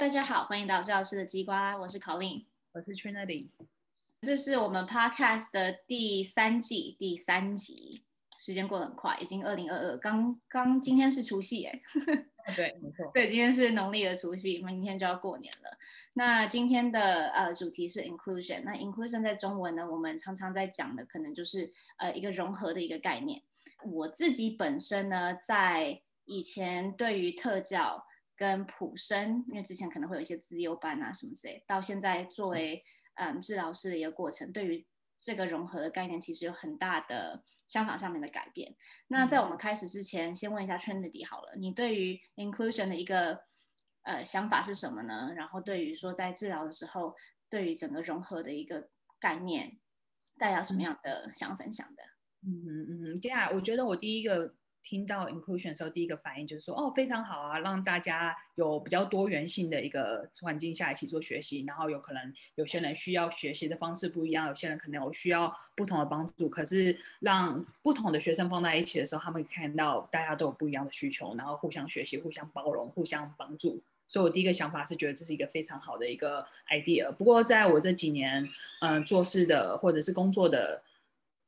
[0.00, 3.48] 大家好，欢迎到赵老师的鸡瓜，我是 Colleen，我是 Trinity，
[4.22, 8.02] 这是我们 Podcast 的第三季第三集，
[8.38, 11.82] 时间过得很快，已经二零二二，刚刚今天是除夕哎，
[12.56, 15.76] 对，没错， 对，今天是农历的除夕，明天就要过年了。
[16.14, 23.42] 那今天的呃主题是 inclusion，那 inclusion 在中文呢，我们常常在讲的可能就是呃一个融合的一个概念。
[23.84, 28.06] 我自己本身呢，在以前对于特教。
[28.40, 32.82] 跟普生，因为之前可能会有一些资优班啊什么之类，到现在作为
[33.16, 34.86] 嗯治疗师的一个过程，对于
[35.18, 38.74] 这个融合的概念，其实有很大的想法上面的改变。
[39.08, 43.38] 那在我们开始之前，先问一下 Trinity 好了，你对于 inclusion 的一个
[44.04, 45.34] 呃想法是什么呢？
[45.36, 47.14] 然后对于说在治疗的时候，
[47.50, 49.78] 对于整个融合的一个概念，
[50.38, 52.02] 大家有什么样的想分享的？
[52.46, 54.54] 嗯嗯嗯，对啊，我觉得我第一个。
[54.82, 73.80] 听到 inclusion 的时候，第一个反应就是说，哦，非常好啊，让大家有比较多元性的一个环境下一起做学习，然后有可能有些人需要学习的方式不一样，有些人可能有需要不同的帮助，可是让不同的学生放在一起的时候，他们看到大家都有不一样的需求，然后互相学习、互相包容、互相帮助。
[74.08, 77.12] 所以我第一个想法是觉得这是一个非常好的一个 idea。
[77.12, 78.48] 不过在我这几年
[78.80, 80.82] 嗯、做事的或者是工作的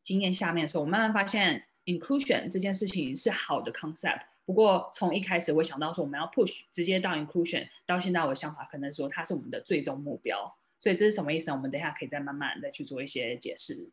[0.03, 1.65] 经验下面的时候，我慢慢发现。
[1.85, 11.57] Inclusion 这件事情是好的 concept，不过从一开始我想到说我们要 push 直接到 inclusion，到现在我的想法可能说它是我们的最终目标，所以这是什么意思呢？
[11.57, 13.91] 我们等一下可以再慢慢再去做一些解释。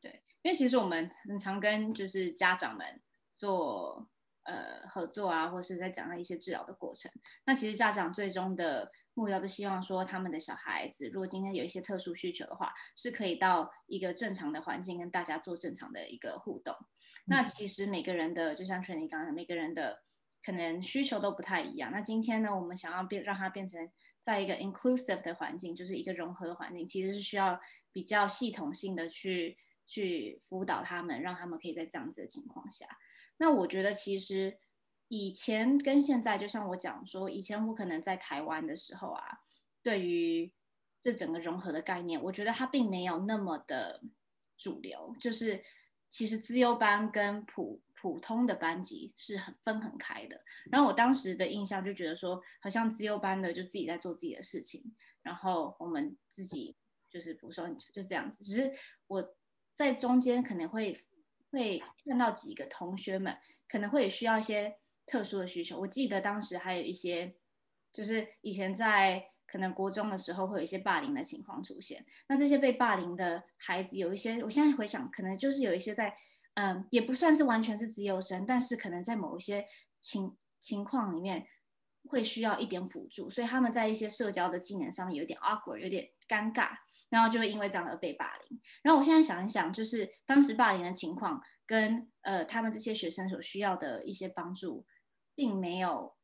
[0.00, 3.00] 对，因为其实我们很常跟就是家长们
[3.36, 4.06] 做。
[4.50, 7.08] 呃，合作啊，或是在讲到一些治疗的过程。
[7.44, 16.74] 那其实家长最终的目标，都希望说，他们的小孩子如果今天有一些特殊需求的话，是可以到一个正常的环境跟大家做正常的一个互动。
[16.74, 16.86] 嗯、
[17.26, 20.02] 那其实每个人的，就像 Trinity 刚才，每个人的
[20.44, 21.92] 可能需求都不太一样。
[21.92, 23.88] 那今天呢，我们想要变，让它变成
[24.24, 27.60] 在一个 inclusive 的环境，就是一个融合的环境，其实是需要
[27.92, 29.56] 比较系统性的去
[29.86, 32.86] 去辅导他们，让他们可以在这样子的情况下。
[33.42, 34.58] 那我觉得其实
[35.08, 39.40] 以前跟现在，就像我讲说，以前我可能在台湾的时候啊，
[39.82, 40.52] 对于
[41.00, 44.02] 这整个融合的概念，我觉得它并没有那么的
[44.58, 45.16] 主流。
[45.18, 45.64] 就是
[46.10, 50.38] 其实资优班跟普普通的班级是很分很开的。
[50.70, 56.76] 然后我当时的印象就觉得说，好像资优班的就自己在做自己的事情，然后我们自己
[57.08, 58.44] 就是普通就这样子。
[58.44, 58.70] 只是
[59.06, 59.34] 我
[59.74, 60.94] 在中间可能会。
[61.50, 63.36] 会看到几个同学们
[63.68, 65.78] 可能会需要一些特殊的需求。
[65.80, 67.34] 我记得当时还有一些，
[67.92, 72.06] 就是以前在可能国中的时候会有一些霸凌的情况出现。
[72.28, 76.16] 那这些被霸凌的孩子有一些，我现在回想，可能就是有一些在，
[76.54, 79.66] 嗯，也不算是完全是资优生，但是可能在某一些
[80.00, 81.48] 情情况里面
[82.08, 86.76] 会需要一点辅助，所以他们在一些社交的技能上面有点 awkward，有点尴尬。
[87.10, 88.60] 然后就会因为这样而被霸凌。
[88.82, 94.86] 然后我现在想一想，就是当时霸凌的情况跟呃他们这些学生所需要的一些帮助，
[95.34, 96.16] 并没有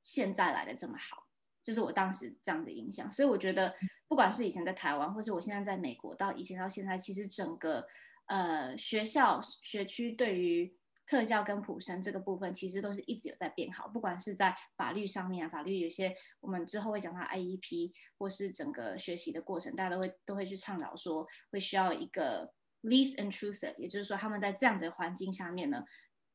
[0.00, 1.26] 现在来的这么好。
[1.62, 3.10] 就是我当时这样的印象。
[3.10, 3.74] 所以我觉得，
[4.06, 7.84] 不管是以前在台湾，或是我现在在美国，到以前到现在，其实整个
[8.26, 10.72] 呃学校学区对于
[11.06, 22.52] 特教跟普生这个部分，其实都是一直有在变好，不管是在法律上面啊，法律有些我们之后会讲到 IEP，或是整个学习的过程，大家都会都会去倡导说，会需要一个
[22.82, 25.84] least intrusive，也就是说他们在这样的环境下面呢，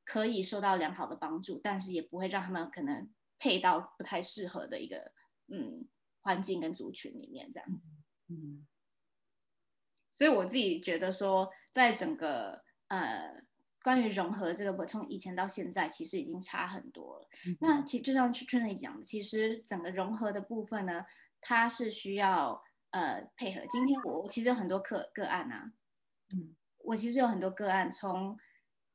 [0.05, 5.11] 可以受到良好的帮助，但是也不会让他们可能配到不太适合的一个
[5.47, 5.85] 嗯
[6.21, 7.87] 环境跟族群里面这样子。
[8.29, 8.65] 嗯，
[10.11, 13.43] 所以我自己觉得说，在整个呃。
[13.83, 17.27] 关于融合这个，我从以前到现在，其实已经差很多了。
[17.47, 21.05] 嗯、那其就像 Trinity 讲的，其实整个融合的部分呢，
[21.41, 23.61] 它是需要呃配合。
[23.69, 25.71] 今天我其实有很多个个案啊，
[26.35, 28.37] 嗯，我其实有很多个案，从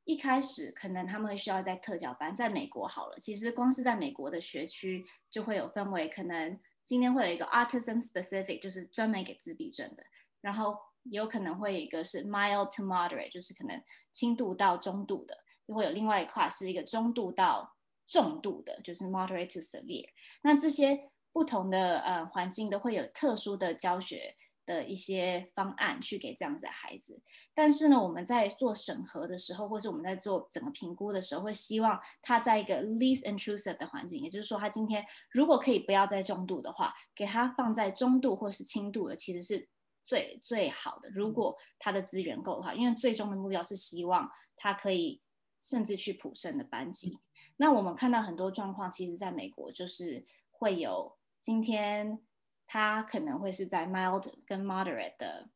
[0.04, 10.04] 一开始可能他们会需要在特教班，在美国好了，其实光是在美国的学区就会有分为，可能今天会有一个 autism specific，就是专门给自闭症的，
[10.40, 10.76] 然后。
[11.10, 13.82] 有可能会一个是 mild to moderate，就是可能
[14.12, 15.36] 轻度到中度的，
[15.66, 17.76] 就会有另外一块是一个中度到
[18.08, 20.08] 重度的，就是 moderate to severe。
[20.42, 27.20] 那这些不同的呃环境都会有特殊的教学的一些方案去给这样子的孩子。
[27.54, 39.68] 但是呢，我们在做审核的时候，或是我们在做整个评估的时候，会希望他在一个 least intrusive 的环境，也就是说，他今天如果可以不要在重度的话，给他放在中度或是轻度的，其实是。
[40.06, 45.20] 最最好的，如果他的资源够的话，因为最终的目标是希望他可以
[45.60, 47.18] 甚至去普胜的班级。
[47.56, 52.20] 那我们看到很多状况，其实在美国就是会有今天
[52.66, 55.48] 他可能会是在 mild 跟 moderate 的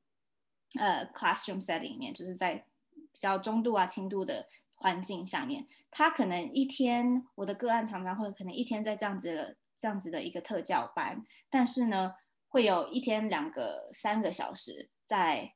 [0.79, 2.65] 呃 classroom setting 里面，就是在
[2.95, 12.15] 比较中度啊轻度的环境下面，他可能一天我的个案常常会可能一天在这样子的这样子的一个特教班，但是呢，
[12.51, 15.55] 会有一天两个三个小时在。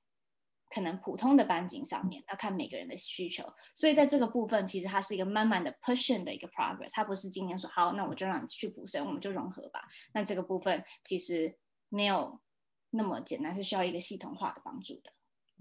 [0.70, 3.44] 可能普通的班级上面要看每个人的需求，
[3.76, 9.86] 所以在这个部分，其实它是一个慢慢的 pushing 的一个 progress，它不是今天说好，那我就让你去普生，我们就融合吧。
[10.14, 11.56] 那这个部分其实
[11.90, 12.40] 没有
[12.90, 15.12] 那么简单，是需要一个系统化的帮助的。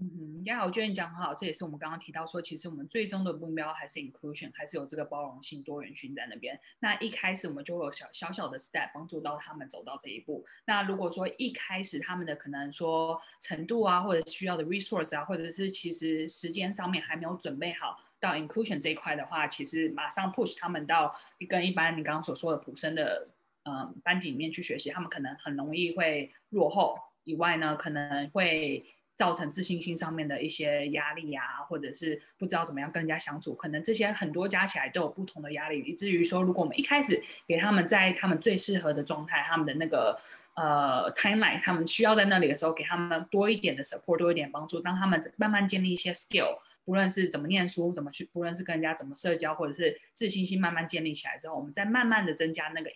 [0.04, 6.60] 嗯哼，呀，我觉得你讲很好，这也是我们刚刚提到说，其实我们最终的目标还是 inclusion，还是有这个包容性、多元性在那边。
[6.80, 10.44] 那一开始我们就会有小小小的 step 帮助到他们走到这一步。
[10.66, 21.18] 那如果说一开始他们的可能说程度啊，或者需要的 resource 啊，或者是其实时间上面还没有准备好到 inclusion 这一块的话，其实马上 push 他们到
[21.48, 23.26] 跟一般你刚刚所说的普生的
[23.62, 26.98] 嗯班级里面去学习，他们可能很容易会落后。
[27.22, 28.84] 以外呢，可能会。
[29.14, 40.18] 造成自信心上面的一些压力呀，或者是不知道怎么样跟人家相处，可能这些很多加起来都有不同的压力，以至于说，如果我们一开始给他们在他们最适合的状态，他们的那个
[40.54, 46.58] 呃 timeline，他们需要在那里的时候，给他们多一点的 support，多一点帮助，让他们慢慢建立一些 skill。
[46.84, 52.90] 不论是怎么念书，怎么去，不论是跟人家怎么社交，或者是自信心慢慢建立起来之后，我们再慢慢的增加那个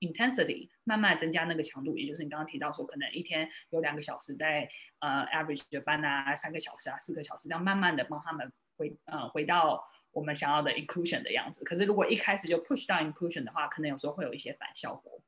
[0.00, 4.68] intensity，慢慢增加那个强度，也就是你刚刚提到说，可能一天有两个小时在
[5.00, 11.64] 呃 average 的班啊，三个小时啊，四个小时，这样慢慢的帮他们回呃回到我们想要的 inclusion 的样子。
[11.64, 15.20] 可是如果一开始就 push 到 inclusion 的话，可能有时候会有一些反效果。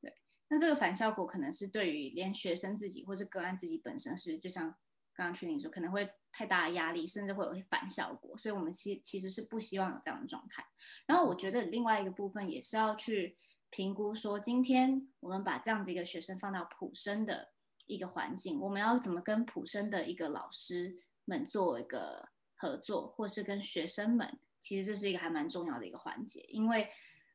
[0.00, 0.14] 对，
[0.48, 4.74] 那这个反效果可能是对于连学生自己或是个案自己本身是，就像。
[5.14, 10.64] 刚刚群里说可能会太大的压力，甚至会有反效果，所以我们其其实是不希望有这样的状态。
[11.06, 13.36] 然后我觉得另外一个部分也是要去
[13.70, 17.50] 评估，说今天我们把这样子一个学生放到普生的
[17.86, 26.88] 一个环境，我们要怎么跟普生的一个老师们做一个合作，或是跟学生们，其实这是一个还蛮重要的一个环节，因为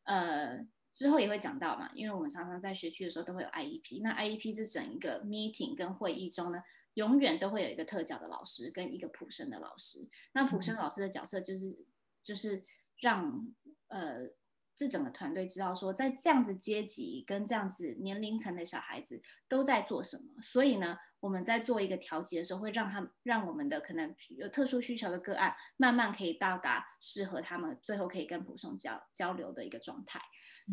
[0.05, 6.63] 呃之后也会讲到嘛，因为我们常常在学区的时候都会有 IEP，那 IEP 这整一个 meeting 跟会议中呢。
[6.97, 10.09] 永远都会有一个特教的老师跟一个普生的老师。
[10.33, 11.85] 那普生老师的角色就是，
[12.23, 12.65] 就是
[12.99, 13.47] 让
[13.89, 14.27] 呃
[14.75, 20.41] 这整个团队知道说，在这样子阶级跟这样子年龄层的小孩子都在做什么。
[20.41, 30.19] 所以呢，我们在做一个调节的时候，会让他们让我们的可能有特殊需求的个案，慢慢可以到达适合他们，最后可以跟普生交交流的一个状态。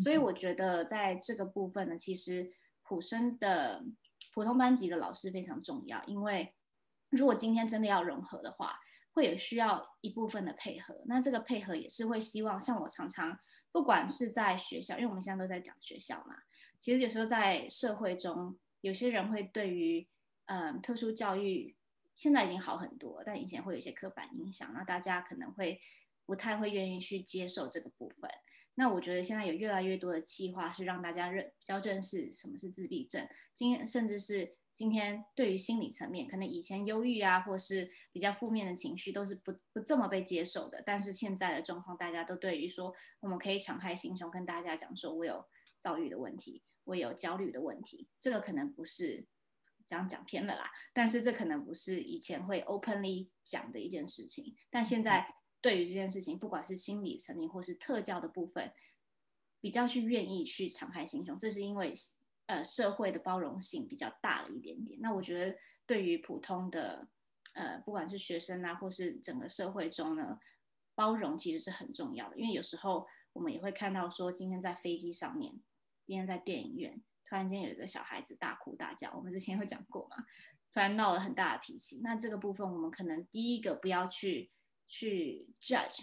[0.03, 2.51] 所以我觉得在这个部分呢，其实
[2.81, 3.85] 普生的。
[4.33, 6.53] 普通班级的老师非常重要，因为
[7.09, 8.79] 如果今天真的要融合的话，
[9.13, 11.01] 会有需要一部分的配合。
[11.05, 13.39] 那这个配合也是会希望，像我常常
[13.71, 16.35] 不管是在学校，因为我们现在都在讲学校嘛，
[16.79, 20.05] 其实有时候在社会中，有些人会对于
[20.47, 21.75] 嗯特殊教育
[22.13, 25.79] 现在已经好很多，但以前会有一些刻板印象，那大家可能会
[26.25, 28.29] 不太会愿意去接受这个部分。
[28.75, 40.83] 那我觉得现在有越来越多的计划是让大家认比较认识什么是自闭症，今甚至是今天对于心理层面，可能以前忧郁啊，或是比较负面的情绪都是不不这么被接受的。
[40.85, 45.45] 但是现在的状况，大家都对于说我们可以敞开心胸跟大家讲说，我有
[45.79, 49.25] 躁郁的问题，我有焦虑的问题，这个可能不是
[49.87, 55.33] 这样讲偏了啦，但是这可能不是以前会 openly 讲的一件事情，但现在。
[55.65, 58.71] 对于这件事情，不管是心理层面或是特教的部分，
[59.59, 61.91] 比较去愿意去敞开心胸，这是因为
[62.45, 64.99] 呃社会的包容性比较大了一点点。
[65.01, 65.57] 那我觉得
[65.87, 67.07] 对于普通的
[67.55, 70.39] 呃不管是学生啊，或是整个社会中呢，
[70.93, 72.37] 包容其实是很重要的。
[72.37, 75.51] 因为有时候我们也会看到说，今天在飞机上面，
[76.05, 80.17] 今天在电影院，突然间有一个小孩子大哭大叫，我们之前会讲过嘛，
[80.71, 82.01] 突然闹了很大的脾气。
[82.03, 84.51] 那这个部分我们可能第一个不要去。
[84.87, 86.01] 去 judge，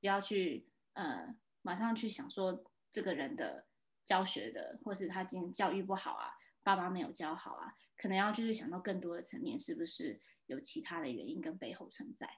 [0.00, 3.66] 不要去呃，马上去想说这个人的
[4.02, 6.30] 教学的，或是他今天教育不好啊，
[6.62, 12.28] 爸妈没有教好啊，可能要就是想到更多的层面，是不是有其他的原因跟背后存在？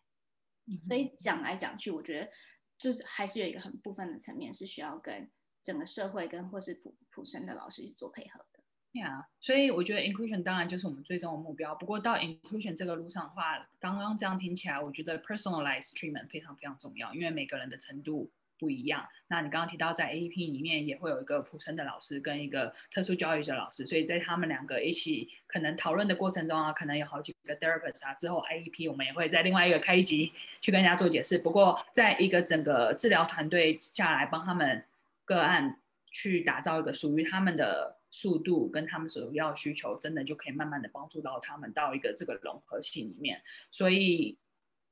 [0.66, 2.32] 嗯、所以讲来讲去，我觉得
[2.78, 5.30] 就是还是有一个很部分的层面是需要跟
[5.62, 8.55] 整个社会跟或是普普生的老师去做配合的。
[8.96, 11.74] Yeah, 所以我觉得 inclusion 当然就是我们最终的目标。
[11.74, 19.06] 不过到 inclusion 这个路上的话，刚刚这样听起来，我觉得 personalized treatment 非常非常重要，因为每个人的程度不一样。
[19.28, 28.14] 那你刚刚提到在 AEP 里面也会有一个普生的老师跟一个特殊教育的老师，所以在他们两个一起可能讨论的过程中啊，可能有好几个 therapist 啊。
[28.14, 31.36] 之后 IEP 我们也会在另外一个开一集去跟大家做解释。
[31.36, 34.82] 不过在一个整个治疗团队下来帮他们
[35.26, 35.76] 个案。
[36.08, 43.42] 去打造一个属于他们的速度跟他们所要需求，真的就可以慢慢的帮助到他们到一个这个融合性里面。
[43.70, 44.38] 所以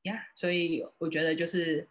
[0.03, 1.89] 呀所以我觉得就是，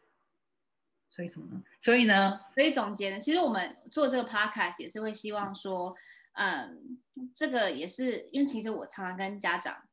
[1.08, 1.64] 所以什么呢？
[1.80, 5.96] 所以呢，所以总结呢，其实我们做这个 podcast 也是会希望说，
[6.34, 7.00] 嗯，
[7.34, 9.90] 这个也是因为其实我常常跟家长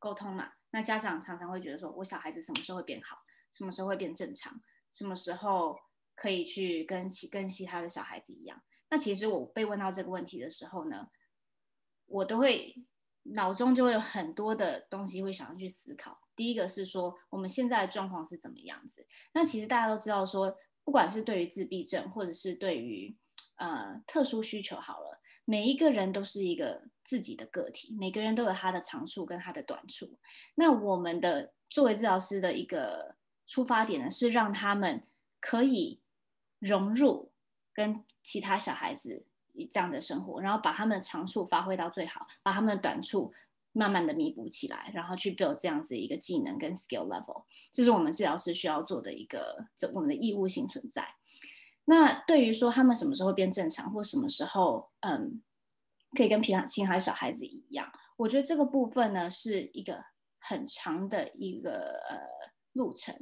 [0.00, 3.18] 沟通嘛，那家长常常会觉得说，我小孩子什么时候会变好，
[3.52, 4.60] 什么时候会变正常，
[4.90, 5.78] 什么时候
[6.16, 8.60] 可以去跟其跟其他的小孩子一样。
[8.90, 11.08] 那其实我被问到这个问题的时候呢，
[12.06, 12.84] 我都会
[13.22, 16.18] 脑中就会有很多的东西会想要去思考。
[16.34, 19.06] 第一个是说我们现在的状况是怎么样子？
[19.32, 23.16] 那其实大家都知道说，不管是对于自闭症，或者是对于
[23.56, 30.18] 呃特殊需求，好了，每一个人都是一个自己的个体，每个人都有他的长处跟他的短处。
[30.54, 33.16] 那我们的作为治疗师的一个
[33.46, 35.02] 出发点呢，是让他们
[35.40, 36.00] 可以
[36.60, 37.32] 融入
[37.78, 39.24] 跟其他小孩子
[39.70, 43.32] 这样的生活，然后把他们的长处发挥到最好，把他们的短处。
[43.72, 51.06] 慢慢的弥补起来，然后去 build 这样子一个技能跟 skill level，这是我们治疗师需要做的一个，这我们的义务性存在。
[51.84, 55.40] 那对于说他们什么时候变正常，或什么时候嗯
[56.16, 60.02] 可以跟平常其他小孩子一样，我觉得这个部分呢是一个
[60.40, 62.18] 很长的一个呃
[62.72, 63.14] 路程。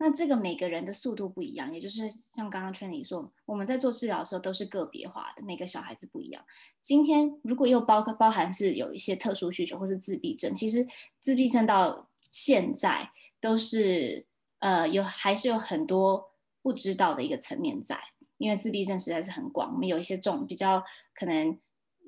[0.00, 6.44] 那这个每个人的速度不一样，也就是像刚刚 Tranny 说，我们在做治疗的时候都是个别化的，每个小孩子不一样。
[6.80, 10.86] 今天如果又包包含是有一些特殊需求或是自闭症，其实
[11.20, 14.24] 自闭症到现在都是
[14.60, 16.30] 呃有还是有很多
[16.62, 17.98] 不知道的一个层面在，
[18.38, 21.58] 因为自闭症实在是很广，我们有一些重比较可能。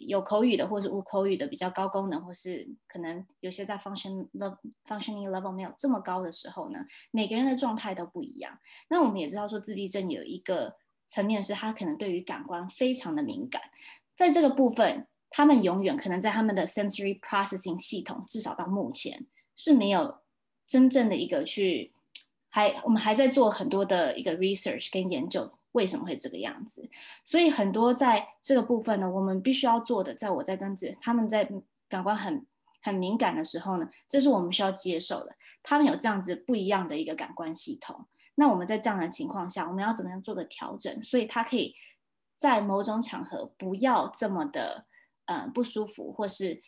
[0.07, 4.29] 有口语的，或是无口语的，比较高功能，或是可能有些在 function
[4.87, 6.81] functioning level 没有这么高的时候呢，
[7.11, 8.59] 每个人的状态都不一样。
[8.89, 10.77] 那我们也知道说，自闭症有一个
[11.09, 13.63] 层面是，他可能对于感官非常的敏感，
[14.17, 20.19] 在这个部分，他们永远可能在他们的 sensory processing 系统，至少到目前是没有
[20.65, 21.93] 真正的一个去，
[22.49, 25.53] 还我们还在做很多的一个 research 跟研究。
[25.73, 26.89] 为什么会这个样子？
[27.25, 31.51] 所以很多在这个部分呢，我们必须要做的，在我在跟子他们在
[31.89, 32.47] 感官很
[32.83, 35.35] 很敏感的时候呢，这是我们需要接受的。
[35.63, 41.03] 他们有这样子不一样的一个感官系统，那我们在这样的情况下，我们要怎么样做个调整？
[41.03, 41.75] 所以他可以
[42.39, 44.87] 在某种场合不要这么的、
[45.27, 46.61] 呃、不舒服，或是。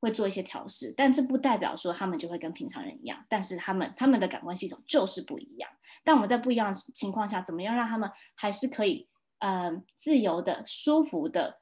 [0.00, 3.22] 会做一些调试，但这不代表说他们就会跟平常人一样。
[3.28, 5.70] 但是他们他们的感官系统就是不一样。
[6.02, 9.06] 但我们在不一样的情况下，怎么样让他们还是可以
[9.40, 11.60] 嗯、呃、自由的、舒服的、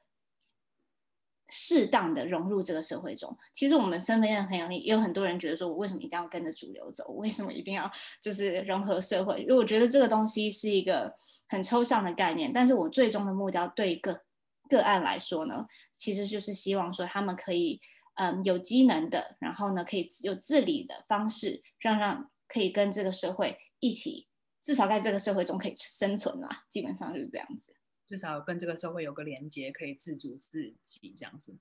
[1.49, 3.37] 适当的融入这个社会中？
[3.51, 7.03] 其实我们身边的朋友也有很多人觉得说，我为什么一定要跟着主流走？
[7.09, 7.91] 我为什么一定要
[8.21, 9.41] 就是融合社会？
[9.41, 11.13] 因为我觉得这个东西是一个
[11.49, 12.53] 很抽象的概念。
[12.53, 14.21] 但是我最终的目标对个
[14.69, 17.81] 个案来说呢，其实就是希望说他们可以。
[18.21, 24.27] 嗯，有机能的，然后呢，可以有自理的方式，让让可以跟这个社会一起，
[24.61, 26.65] 至少在这个社会中可以生存啦。
[26.69, 27.73] 基本上就是这样子，
[28.05, 31.57] 至少跟这个社会有个连接，可以自主自己这样子。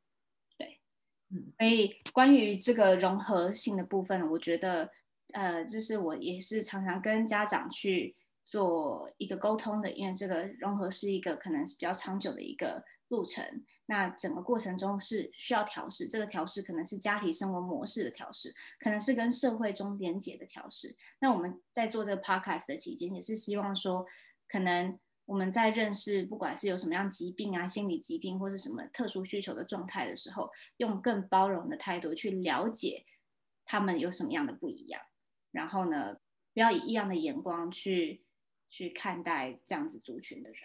[0.57, 0.81] 对，
[1.31, 4.91] 嗯，所以关于这个融合性的部分，我觉得，
[5.35, 12.85] 呃，这是我也是常常跟家长去做一个沟通的，因为这个融合是一个可能是比较长久的一个。
[13.09, 20.95] 路程，那整个过程中是需要调试，这个调试可能是家庭生活模式的调试，可能是跟社会中连结的调试。
[21.21, 24.05] 那我们在做这个 podcast 的期间，也是希望说，
[24.47, 33.07] 可能我们在认识不管是有什么样疾病啊、心理疾病或是什么特殊需求的状态的时候，用更包容的态度去了解
[33.65, 35.01] 他们有什么样的不一样，
[35.51, 36.17] 然后呢，
[36.53, 38.23] 不要以异样的眼光去
[38.69, 40.61] 去看待这样子族群的人。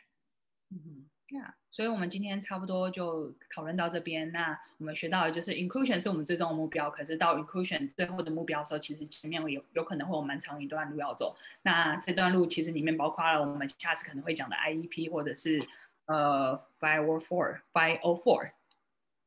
[0.71, 1.09] 嗯。
[1.30, 4.32] 那所以，我们今天差不多就讨论到这边。
[4.32, 11.36] 那我们学到的就是 inclusion 是我们最终的目标，可是到 inclusion 最后的目标的时候，其实前面有有可能会有蛮长一段路要走。
[11.63, 15.65] 那这段路其实里面包括了我们下次可能会讲的 IEP 或者是
[16.06, 18.51] 呃 five or four five or four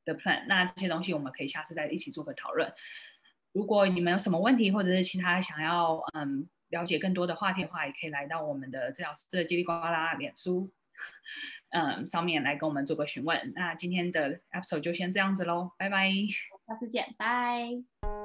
[0.04, 0.46] 的 plan。
[0.46, 2.72] 那这些东西我们可以下次再一起做个讨论。
[3.52, 10.70] 如果你们有什么问题，或者是其他想要嗯了解更多的话题的话，也可以来到我们的治疗师的叽里呱啦脸书。
[11.70, 13.52] 嗯，上面来跟我们做个询问。
[13.54, 16.10] 那今天的 episode 就先这样子喽，拜拜，
[16.66, 18.15] 下次见，拜。